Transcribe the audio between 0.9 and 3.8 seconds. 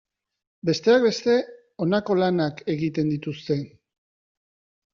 beste, honako lanak egiten dituzte.